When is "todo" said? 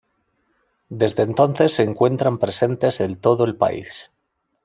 3.21-3.45